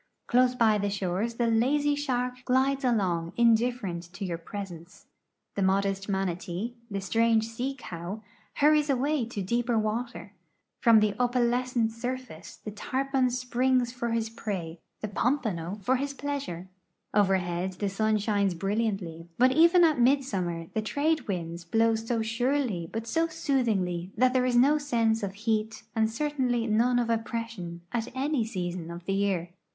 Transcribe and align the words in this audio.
Close 0.25 0.55
by 0.55 0.79
the 0.79 0.89
shores 0.89 1.35
the 1.35 1.45
lazy 1.45 1.93
shark 1.95 2.43
glides 2.45 2.83
along 2.83 3.33
indifferent 3.37 4.01
to 4.11 4.25
j'our 4.25 4.43
presence. 4.43 5.05
The 5.53 5.61
modest 5.61 6.09
manatee, 6.09 6.73
the 6.89 6.99
strange 6.99 7.47
sea 7.47 7.75
cow, 7.77 8.23
hurries 8.55 8.89
away 8.89 9.25
to 9.27 9.43
dee})er 9.43 9.79
water. 9.79 10.33
From 10.81 11.01
the 11.01 11.13
opalescent 11.19 11.91
surface 11.91 12.55
the 12.57 12.71
tarpon 12.71 13.29
springs 13.29 13.91
for 13.91 14.09
his 14.09 14.31
prey, 14.31 14.79
the 15.01 15.07
pompano 15.07 15.77
for 15.83 15.97
his 15.97 16.15
pleasure. 16.15 16.67
Overhead 17.13 17.73
the 17.73 17.87
sun 17.87 18.17
shines 18.17 18.55
brilliantly, 18.55 19.29
but 19.37 19.51
even 19.51 19.83
at 19.83 19.99
midsummer 19.99 20.65
the 20.73 20.81
trade 20.81 21.27
winds 21.27 21.63
blowso 21.63 22.23
surely 22.25 22.89
but 22.91 23.05
so 23.05 23.27
soothingly 23.27 24.09
that 24.17 24.33
there 24.33 24.45
is 24.47 24.55
no 24.55 24.79
sense 24.79 25.21
of 25.21 25.35
heat 25.35 25.83
and 25.95 26.09
certainly 26.09 26.65
none 26.65 26.97
of 26.97 27.11
oppression 27.11 27.81
at 27.91 28.07
any 28.15 28.43
season 28.43 28.89
of 28.89 29.05
the 29.05 29.13
year. 29.13 29.49